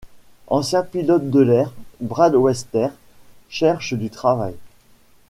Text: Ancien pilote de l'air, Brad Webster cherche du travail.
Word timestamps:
Ancien 0.47 0.81
pilote 0.81 1.29
de 1.29 1.41
l'air, 1.41 1.71
Brad 1.99 2.33
Webster 2.33 2.87
cherche 3.49 3.93
du 3.93 4.09
travail. 4.09 4.55